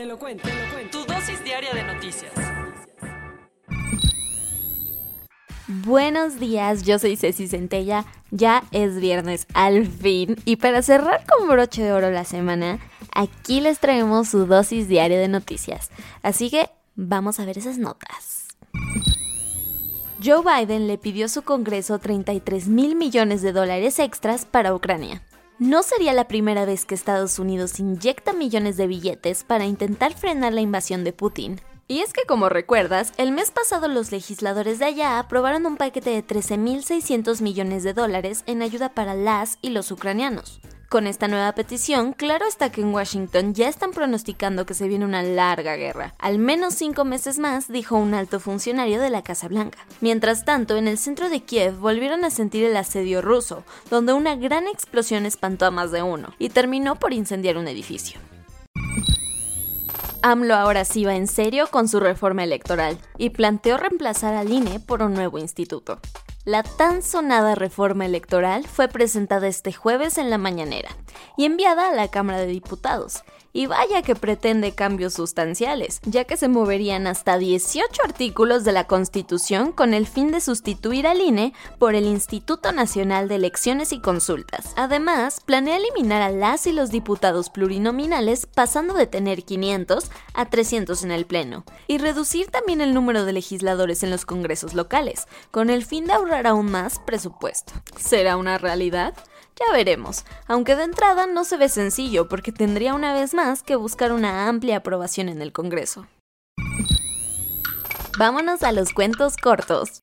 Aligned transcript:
Te 0.00 0.06
lo 0.06 0.18
cuento, 0.18 0.48
te 0.48 0.54
lo 0.54 0.72
cuento. 0.72 0.98
Tu 0.98 1.12
dosis 1.12 1.44
diaria 1.44 1.74
de 1.74 1.84
noticias. 1.84 2.32
Buenos 5.68 6.40
días, 6.40 6.84
yo 6.84 6.98
soy 6.98 7.18
Ceci 7.18 7.46
Centella. 7.46 8.06
Ya 8.30 8.64
es 8.70 8.98
viernes, 8.98 9.46
al 9.52 9.86
fin. 9.86 10.36
Y 10.46 10.56
para 10.56 10.80
cerrar 10.80 11.26
con 11.26 11.46
broche 11.48 11.82
de 11.82 11.92
oro 11.92 12.10
la 12.10 12.24
semana, 12.24 12.78
aquí 13.14 13.60
les 13.60 13.78
traemos 13.78 14.28
su 14.28 14.46
dosis 14.46 14.88
diaria 14.88 15.18
de 15.18 15.28
noticias. 15.28 15.90
Así 16.22 16.48
que 16.48 16.70
vamos 16.94 17.38
a 17.38 17.44
ver 17.44 17.58
esas 17.58 17.76
notas. 17.76 18.48
Joe 20.24 20.42
Biden 20.42 20.86
le 20.86 20.96
pidió 20.96 21.26
a 21.26 21.28
su 21.28 21.42
Congreso 21.42 21.98
33 21.98 22.68
mil 22.68 22.96
millones 22.96 23.42
de 23.42 23.52
dólares 23.52 23.98
extras 23.98 24.46
para 24.46 24.74
Ucrania. 24.74 25.20
No 25.60 25.82
sería 25.82 26.14
la 26.14 26.26
primera 26.26 26.64
vez 26.64 26.86
que 26.86 26.94
Estados 26.94 27.38
Unidos 27.38 27.80
inyecta 27.80 28.32
millones 28.32 28.78
de 28.78 28.86
billetes 28.86 29.44
para 29.44 29.66
intentar 29.66 30.14
frenar 30.14 30.54
la 30.54 30.62
invasión 30.62 31.04
de 31.04 31.12
Putin. 31.12 31.60
Y 31.86 31.98
es 31.98 32.14
que, 32.14 32.22
como 32.26 32.48
recuerdas, 32.48 33.12
el 33.18 33.30
mes 33.30 33.50
pasado 33.50 33.86
los 33.86 34.10
legisladores 34.10 34.78
de 34.78 34.86
allá 34.86 35.18
aprobaron 35.18 35.66
un 35.66 35.76
paquete 35.76 36.08
de 36.08 36.26
13.600 36.26 37.42
millones 37.42 37.82
de 37.82 37.92
dólares 37.92 38.42
en 38.46 38.62
ayuda 38.62 38.94
para 38.94 39.14
las 39.14 39.58
y 39.60 39.68
los 39.68 39.90
ucranianos. 39.90 40.62
Con 40.90 41.06
esta 41.06 41.28
nueva 41.28 41.52
petición, 41.52 42.14
claro 42.14 42.48
está 42.48 42.72
que 42.72 42.80
en 42.80 42.92
Washington 42.92 43.54
ya 43.54 43.68
están 43.68 43.92
pronosticando 43.92 44.66
que 44.66 44.74
se 44.74 44.88
viene 44.88 45.04
una 45.04 45.22
larga 45.22 45.76
guerra. 45.76 46.16
Al 46.18 46.40
menos 46.40 46.74
cinco 46.74 47.04
meses 47.04 47.38
más, 47.38 47.68
dijo 47.68 47.94
un 47.94 48.12
alto 48.12 48.40
funcionario 48.40 49.00
de 49.00 49.08
la 49.08 49.22
Casa 49.22 49.46
Blanca. 49.46 49.78
Mientras 50.00 50.44
tanto, 50.44 50.76
en 50.76 50.88
el 50.88 50.98
centro 50.98 51.30
de 51.30 51.44
Kiev 51.44 51.76
volvieron 51.76 52.24
a 52.24 52.30
sentir 52.30 52.64
el 52.64 52.76
asedio 52.76 53.22
ruso, 53.22 53.62
donde 53.88 54.14
una 54.14 54.34
gran 54.34 54.66
explosión 54.66 55.26
espantó 55.26 55.64
a 55.66 55.70
más 55.70 55.92
de 55.92 56.02
uno 56.02 56.34
y 56.40 56.48
terminó 56.48 56.96
por 56.96 57.12
incendiar 57.12 57.56
un 57.56 57.68
edificio. 57.68 58.18
AMLO 60.22 60.56
ahora 60.56 60.84
sí 60.84 61.04
va 61.04 61.14
en 61.14 61.28
serio 61.28 61.68
con 61.70 61.86
su 61.86 62.00
reforma 62.00 62.42
electoral 62.42 62.98
y 63.16 63.30
planteó 63.30 63.76
reemplazar 63.76 64.34
al 64.34 64.52
INE 64.52 64.80
por 64.80 65.02
un 65.02 65.14
nuevo 65.14 65.38
instituto. 65.38 66.00
La 66.46 66.62
tan 66.62 67.02
sonada 67.02 67.54
reforma 67.54 68.06
electoral 68.06 68.66
fue 68.66 68.88
presentada 68.88 69.46
este 69.46 69.74
jueves 69.74 70.16
en 70.16 70.30
la 70.30 70.38
mañanera 70.38 70.88
y 71.36 71.44
enviada 71.44 71.88
a 71.88 71.94
la 71.94 72.08
Cámara 72.08 72.40
de 72.40 72.46
Diputados, 72.46 73.22
y 73.52 73.66
vaya 73.66 74.02
que 74.02 74.14
pretende 74.14 74.72
cambios 74.72 75.14
sustanciales, 75.14 76.00
ya 76.04 76.24
que 76.24 76.36
se 76.36 76.48
moverían 76.48 77.06
hasta 77.06 77.38
18 77.38 78.02
artículos 78.04 78.64
de 78.64 78.72
la 78.72 78.86
Constitución 78.86 79.72
con 79.72 79.94
el 79.94 80.06
fin 80.06 80.30
de 80.30 80.40
sustituir 80.40 81.06
al 81.06 81.20
INE 81.20 81.52
por 81.78 81.94
el 81.94 82.04
Instituto 82.04 82.72
Nacional 82.72 83.28
de 83.28 83.36
Elecciones 83.36 83.92
y 83.92 84.00
Consultas. 84.00 84.72
Además, 84.76 85.40
planea 85.44 85.78
eliminar 85.78 86.22
a 86.22 86.30
las 86.30 86.66
y 86.66 86.72
los 86.72 86.90
diputados 86.90 87.50
plurinominales 87.50 88.46
pasando 88.46 88.94
de 88.94 89.06
tener 89.06 89.42
500 89.42 90.10
a 90.34 90.46
300 90.46 91.02
en 91.02 91.10
el 91.10 91.26
Pleno, 91.26 91.64
y 91.86 91.98
reducir 91.98 92.48
también 92.50 92.80
el 92.80 92.94
número 92.94 93.24
de 93.24 93.32
legisladores 93.32 94.02
en 94.02 94.10
los 94.10 94.24
congresos 94.24 94.74
locales, 94.74 95.26
con 95.50 95.70
el 95.70 95.84
fin 95.84 96.06
de 96.06 96.12
ahorrar 96.12 96.46
aún 96.46 96.70
más 96.70 97.00
presupuesto. 97.00 97.72
¿Será 97.98 98.36
una 98.36 98.58
realidad? 98.58 99.14
Ya 99.60 99.72
veremos, 99.74 100.24
aunque 100.46 100.74
de 100.74 100.84
entrada 100.84 101.26
no 101.26 101.44
se 101.44 101.58
ve 101.58 101.68
sencillo 101.68 102.28
porque 102.28 102.50
tendría 102.50 102.94
una 102.94 103.12
vez 103.12 103.34
más 103.34 103.62
que 103.62 103.76
buscar 103.76 104.12
una 104.12 104.48
amplia 104.48 104.78
aprobación 104.78 105.28
en 105.28 105.42
el 105.42 105.52
Congreso. 105.52 106.06
Vámonos 108.18 108.62
a 108.62 108.72
los 108.72 108.92
cuentos 108.92 109.36
cortos. 109.36 110.02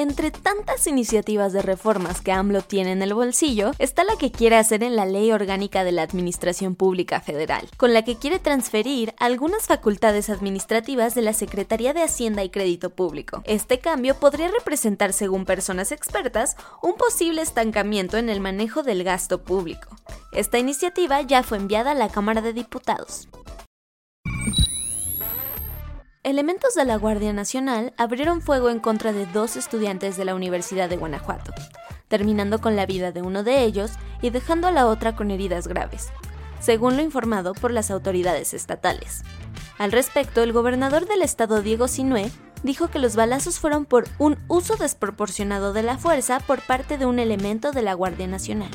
Entre 0.00 0.30
tantas 0.30 0.86
iniciativas 0.86 1.52
de 1.52 1.60
reformas 1.60 2.20
que 2.20 2.30
AMLO 2.30 2.62
tiene 2.62 2.92
en 2.92 3.02
el 3.02 3.14
bolsillo, 3.14 3.72
está 3.80 4.04
la 4.04 4.14
que 4.14 4.30
quiere 4.30 4.54
hacer 4.54 4.84
en 4.84 4.94
la 4.94 5.06
Ley 5.06 5.32
Orgánica 5.32 5.82
de 5.82 5.90
la 5.90 6.02
Administración 6.02 6.76
Pública 6.76 7.20
Federal, 7.20 7.68
con 7.76 7.92
la 7.92 8.02
que 8.02 8.14
quiere 8.14 8.38
transferir 8.38 9.12
algunas 9.18 9.66
facultades 9.66 10.30
administrativas 10.30 11.16
de 11.16 11.22
la 11.22 11.32
Secretaría 11.32 11.94
de 11.94 12.04
Hacienda 12.04 12.44
y 12.44 12.50
Crédito 12.50 12.90
Público. 12.90 13.42
Este 13.44 13.80
cambio 13.80 14.14
podría 14.14 14.46
representar, 14.56 15.12
según 15.12 15.44
personas 15.44 15.90
expertas, 15.90 16.54
un 16.80 16.94
posible 16.94 17.42
estancamiento 17.42 18.18
en 18.18 18.28
el 18.28 18.38
manejo 18.38 18.84
del 18.84 19.02
gasto 19.02 19.42
público. 19.42 19.88
Esta 20.30 20.60
iniciativa 20.60 21.22
ya 21.22 21.42
fue 21.42 21.58
enviada 21.58 21.90
a 21.90 21.94
la 21.94 22.08
Cámara 22.08 22.40
de 22.40 22.52
Diputados. 22.52 23.26
Elementos 26.28 26.74
de 26.74 26.84
la 26.84 26.96
Guardia 26.98 27.32
Nacional 27.32 27.94
abrieron 27.96 28.42
fuego 28.42 28.68
en 28.68 28.80
contra 28.80 29.14
de 29.14 29.24
dos 29.24 29.56
estudiantes 29.56 30.18
de 30.18 30.26
la 30.26 30.34
Universidad 30.34 30.90
de 30.90 30.98
Guanajuato, 30.98 31.54
terminando 32.06 32.60
con 32.60 32.76
la 32.76 32.84
vida 32.84 33.12
de 33.12 33.22
uno 33.22 33.42
de 33.44 33.62
ellos 33.62 33.92
y 34.20 34.28
dejando 34.28 34.68
a 34.68 34.70
la 34.70 34.88
otra 34.88 35.16
con 35.16 35.30
heridas 35.30 35.68
graves, 35.68 36.08
según 36.60 36.98
lo 36.98 37.02
informado 37.02 37.54
por 37.54 37.70
las 37.70 37.90
autoridades 37.90 38.52
estatales. 38.52 39.22
Al 39.78 39.90
respecto, 39.90 40.42
el 40.42 40.52
gobernador 40.52 41.06
del 41.06 41.22
estado 41.22 41.62
Diego 41.62 41.88
Sinué 41.88 42.30
dijo 42.62 42.88
que 42.88 42.98
los 42.98 43.16
balazos 43.16 43.58
fueron 43.58 43.86
por 43.86 44.04
un 44.18 44.36
uso 44.48 44.76
desproporcionado 44.76 45.72
de 45.72 45.82
la 45.82 45.96
fuerza 45.96 46.40
por 46.40 46.60
parte 46.60 46.98
de 46.98 47.06
un 47.06 47.20
elemento 47.20 47.72
de 47.72 47.80
la 47.80 47.94
Guardia 47.94 48.26
Nacional. 48.26 48.70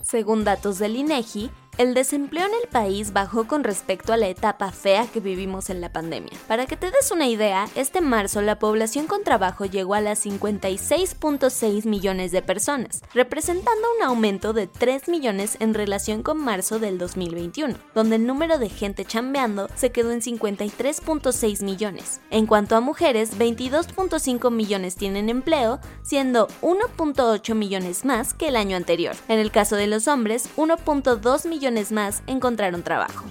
Según 0.00 0.44
datos 0.44 0.78
del 0.78 0.96
INEGI, 0.96 1.50
el 1.78 1.94
desempleo 1.94 2.46
en 2.46 2.52
el 2.62 2.68
país 2.68 3.14
bajó 3.14 3.46
con 3.46 3.64
respecto 3.64 4.12
a 4.12 4.18
la 4.18 4.28
etapa 4.28 4.72
fea 4.72 5.06
que 5.06 5.20
vivimos 5.20 5.70
en 5.70 5.80
la 5.80 5.90
pandemia. 5.90 6.32
Para 6.46 6.66
que 6.66 6.76
te 6.76 6.90
des 6.90 7.10
una 7.10 7.28
idea, 7.28 7.66
este 7.74 8.02
marzo 8.02 8.42
la 8.42 8.58
población 8.58 9.06
con 9.06 9.24
trabajo 9.24 9.64
llegó 9.64 9.94
a 9.94 10.02
las 10.02 10.26
56.6 10.26 11.86
millones 11.86 12.30
de 12.30 12.42
personas, 12.42 13.00
representando 13.14 13.88
un 13.96 14.04
aumento 14.04 14.52
de 14.52 14.66
3 14.66 15.08
millones 15.08 15.56
en 15.60 15.72
relación 15.72 16.22
con 16.22 16.38
marzo 16.38 16.78
del 16.78 16.98
2021, 16.98 17.74
donde 17.94 18.16
el 18.16 18.26
número 18.26 18.58
de 18.58 18.68
gente 18.68 19.06
chambeando 19.06 19.68
se 19.74 19.92
quedó 19.92 20.12
en 20.12 20.20
53.6 20.20 21.64
millones. 21.64 22.20
En 22.30 22.46
cuanto 22.46 22.76
a 22.76 22.80
mujeres, 22.80 23.38
22.5 23.38 24.50
millones 24.50 24.96
tienen 24.96 25.30
empleo, 25.30 25.80
siendo 26.02 26.48
1.8 26.60 27.54
millones 27.54 28.04
más 28.04 28.34
que 28.34 28.48
el 28.48 28.56
año 28.56 28.76
anterior. 28.76 29.16
En 29.28 29.38
el 29.38 29.50
caso 29.50 29.76
de 29.76 29.86
los 29.86 30.06
hombres, 30.06 30.50
1.2 30.56 31.48
millones 31.48 31.61
más 31.92 32.22
encontraron 32.26 32.82
trabajo. 32.82 33.24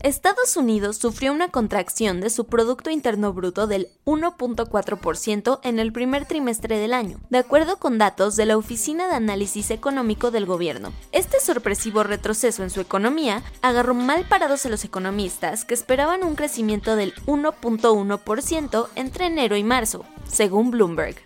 Estados 0.00 0.56
Unidos 0.56 0.98
sufrió 0.98 1.32
una 1.32 1.48
contracción 1.48 2.20
de 2.20 2.30
su 2.30 2.46
Producto 2.46 2.90
Interno 2.90 3.32
Bruto 3.32 3.66
del 3.66 3.88
1.4% 4.04 5.58
en 5.62 5.78
el 5.78 5.92
primer 5.92 6.26
trimestre 6.26 6.78
del 6.78 6.94
año, 6.94 7.18
de 7.30 7.38
acuerdo 7.38 7.78
con 7.78 7.98
datos 7.98 8.36
de 8.36 8.46
la 8.46 8.56
Oficina 8.56 9.08
de 9.08 9.14
Análisis 9.14 9.70
Económico 9.70 10.30
del 10.30 10.46
Gobierno. 10.46 10.92
Este 11.12 11.40
sorpresivo 11.40 12.04
retroceso 12.04 12.62
en 12.62 12.70
su 12.70 12.80
economía 12.80 13.42
agarró 13.62 13.94
mal 13.94 14.24
parados 14.28 14.64
a 14.66 14.68
los 14.68 14.84
economistas 14.84 15.64
que 15.64 15.74
esperaban 15.74 16.22
un 16.22 16.36
crecimiento 16.36 16.94
del 16.94 17.14
1.1% 17.26 18.88
entre 18.94 19.26
enero 19.26 19.56
y 19.56 19.64
marzo, 19.64 20.04
según 20.28 20.70
Bloomberg. 20.70 21.16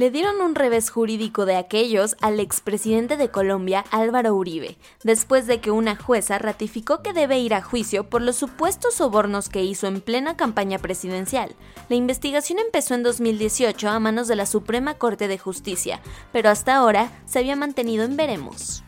Le 0.00 0.10
dieron 0.10 0.40
un 0.40 0.54
revés 0.54 0.88
jurídico 0.88 1.44
de 1.44 1.56
aquellos 1.56 2.16
al 2.22 2.40
expresidente 2.40 3.18
de 3.18 3.30
Colombia, 3.30 3.84
Álvaro 3.90 4.34
Uribe, 4.34 4.78
después 5.04 5.46
de 5.46 5.60
que 5.60 5.70
una 5.70 5.94
jueza 5.94 6.38
ratificó 6.38 7.02
que 7.02 7.12
debe 7.12 7.38
ir 7.38 7.52
a 7.52 7.60
juicio 7.60 8.08
por 8.08 8.22
los 8.22 8.36
supuestos 8.36 8.94
sobornos 8.94 9.50
que 9.50 9.62
hizo 9.62 9.86
en 9.88 10.00
plena 10.00 10.38
campaña 10.38 10.78
presidencial. 10.78 11.54
La 11.90 11.96
investigación 11.96 12.60
empezó 12.60 12.94
en 12.94 13.02
2018 13.02 13.90
a 13.90 14.00
manos 14.00 14.26
de 14.26 14.36
la 14.36 14.46
Suprema 14.46 14.94
Corte 14.94 15.28
de 15.28 15.36
Justicia, 15.36 16.00
pero 16.32 16.48
hasta 16.48 16.76
ahora 16.76 17.12
se 17.26 17.38
había 17.38 17.54
mantenido 17.54 18.02
en 18.04 18.16
veremos. 18.16 18.82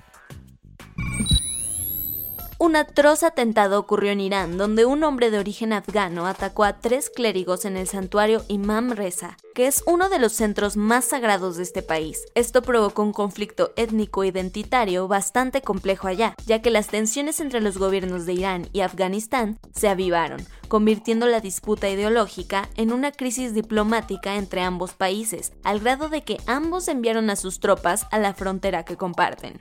Un 2.63 2.77
atroz 2.77 3.25
atentado 3.25 3.77
ocurrió 3.77 4.13
en 4.13 4.21
Irán, 4.21 4.57
donde 4.57 4.85
un 4.85 5.03
hombre 5.03 5.33
de 5.33 5.41
origen 5.41 5.73
afgano 5.73 6.29
atacó 6.29 6.63
a 6.63 6.79
tres 6.79 7.11
clérigos 7.11 7.65
en 7.65 7.77
el 7.77 7.89
santuario 7.89 8.45
Imam 8.47 8.93
Reza, 8.93 9.37
que 9.53 9.67
es 9.67 9.83
uno 9.85 10.09
de 10.09 10.21
los 10.21 10.33
centros 10.33 10.77
más 10.77 11.07
sagrados 11.07 11.57
de 11.57 11.65
este 11.65 11.83
país. 11.83 12.25
Esto 12.37 12.63
provocó 12.63 13.03
un 13.03 13.13
conflicto 13.13 13.73
étnico-identitario 13.75 15.09
bastante 15.09 15.61
complejo 15.61 16.07
allá, 16.07 16.37
ya 16.47 16.63
que 16.63 16.71
las 16.71 16.87
tensiones 16.87 17.41
entre 17.41 17.61
los 17.61 17.79
gobiernos 17.79 18.27
de 18.27 18.35
Irán 18.35 18.69
y 18.73 18.83
Afganistán 18.83 19.59
se 19.75 19.89
avivaron, 19.89 20.47
convirtiendo 20.69 21.27
la 21.27 21.41
disputa 21.41 21.89
ideológica 21.89 22.69
en 22.77 22.93
una 22.93 23.11
crisis 23.11 23.55
diplomática 23.55 24.37
entre 24.37 24.61
ambos 24.61 24.93
países, 24.93 25.53
al 25.65 25.81
grado 25.81 26.09
de 26.09 26.23
que 26.23 26.39
ambos 26.47 26.87
enviaron 26.87 27.29
a 27.29 27.35
sus 27.35 27.59
tropas 27.59 28.07
a 28.13 28.21
la 28.21 28.35
frontera 28.35 28.85
que 28.85 28.97
comparten. 28.97 29.61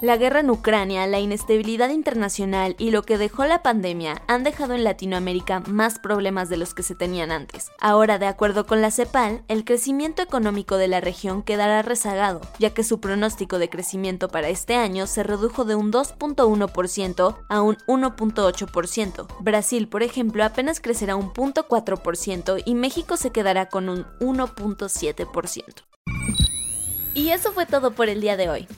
La 0.00 0.16
guerra 0.16 0.38
en 0.40 0.50
Ucrania, 0.50 1.08
la 1.08 1.18
inestabilidad 1.18 1.88
internacional 1.88 2.76
y 2.78 2.92
lo 2.92 3.02
que 3.02 3.18
dejó 3.18 3.44
la 3.46 3.64
pandemia 3.64 4.22
han 4.28 4.44
dejado 4.44 4.74
en 4.74 4.84
Latinoamérica 4.84 5.58
más 5.66 5.98
problemas 5.98 6.48
de 6.48 6.56
los 6.56 6.72
que 6.72 6.84
se 6.84 6.94
tenían 6.94 7.32
antes. 7.32 7.72
Ahora, 7.80 8.20
de 8.20 8.26
acuerdo 8.26 8.64
con 8.64 8.80
la 8.80 8.92
CEPAL, 8.92 9.42
el 9.48 9.64
crecimiento 9.64 10.22
económico 10.22 10.76
de 10.76 10.86
la 10.86 11.00
región 11.00 11.42
quedará 11.42 11.82
rezagado, 11.82 12.40
ya 12.60 12.70
que 12.70 12.84
su 12.84 13.00
pronóstico 13.00 13.58
de 13.58 13.68
crecimiento 13.68 14.28
para 14.28 14.50
este 14.50 14.76
año 14.76 15.08
se 15.08 15.24
redujo 15.24 15.64
de 15.64 15.74
un 15.74 15.90
2.1% 15.90 17.36
a 17.48 17.60
un 17.60 17.76
1.8%. 17.88 19.26
Brasil, 19.40 19.88
por 19.88 20.04
ejemplo, 20.04 20.44
apenas 20.44 20.78
crecerá 20.78 21.16
un 21.16 21.32
0.4% 21.32 22.62
y 22.64 22.76
México 22.76 23.16
se 23.16 23.30
quedará 23.30 23.66
con 23.66 23.88
un 23.88 24.04
1.7%. 24.20 25.64
Y 27.14 27.30
eso 27.30 27.50
fue 27.50 27.66
todo 27.66 27.90
por 27.90 28.08
el 28.08 28.20
día 28.20 28.36
de 28.36 28.48
hoy. 28.48 28.68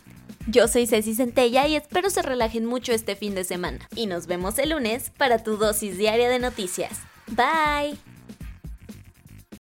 Yo 0.50 0.66
soy 0.66 0.88
Ceci 0.88 1.14
Centella 1.14 1.68
y 1.68 1.76
espero 1.76 2.10
se 2.10 2.22
relajen 2.22 2.66
mucho 2.66 2.92
este 2.92 3.14
fin 3.14 3.36
de 3.36 3.44
semana. 3.44 3.88
Y 3.94 4.06
nos 4.06 4.26
vemos 4.26 4.58
el 4.58 4.70
lunes 4.70 5.12
para 5.16 5.44
tu 5.44 5.56
dosis 5.56 5.96
diaria 5.96 6.28
de 6.28 6.40
noticias. 6.40 7.02
Bye. 7.28 8.09